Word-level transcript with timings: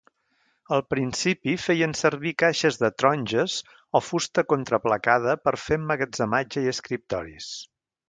Al 0.77 0.79
principi 0.93 1.53
feien 1.65 1.93
servir 1.99 2.31
caixes 2.45 2.81
de 2.85 2.91
taronges 3.03 3.59
o 3.99 4.03
fusta 4.09 4.47
contraplacada 4.55 5.39
per 5.47 5.57
fer 5.69 5.81
emmagatzematge 5.83 6.69
i 6.69 6.77
escriptoris. 6.77 7.57